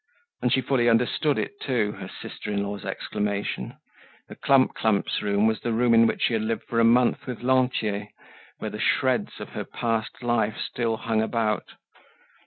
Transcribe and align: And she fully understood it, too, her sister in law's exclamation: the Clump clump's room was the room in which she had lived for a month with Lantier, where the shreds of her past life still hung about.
And 0.41 0.51
she 0.51 0.61
fully 0.61 0.89
understood 0.89 1.37
it, 1.37 1.61
too, 1.61 1.91
her 1.91 2.07
sister 2.09 2.49
in 2.51 2.63
law's 2.63 2.83
exclamation: 2.85 3.77
the 4.29 4.35
Clump 4.35 4.73
clump's 4.73 5.21
room 5.21 5.45
was 5.45 5.59
the 5.61 5.73
room 5.73 5.93
in 5.93 6.07
which 6.07 6.23
she 6.23 6.33
had 6.33 6.41
lived 6.41 6.63
for 6.63 6.79
a 6.79 6.83
month 6.83 7.27
with 7.27 7.43
Lantier, 7.43 8.07
where 8.57 8.71
the 8.71 8.79
shreds 8.79 9.39
of 9.39 9.49
her 9.49 9.63
past 9.63 10.23
life 10.23 10.57
still 10.57 10.97
hung 10.97 11.21
about. 11.21 11.75